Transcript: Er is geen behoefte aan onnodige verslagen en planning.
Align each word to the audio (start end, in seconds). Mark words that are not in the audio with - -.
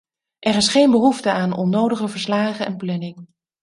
Er 0.39 0.55
is 0.55 0.67
geen 0.67 0.91
behoefte 0.91 1.31
aan 1.31 1.53
onnodige 1.55 2.07
verslagen 2.07 2.65
en 2.65 2.77
planning. 2.77 3.27